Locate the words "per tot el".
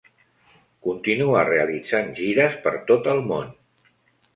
2.67-3.27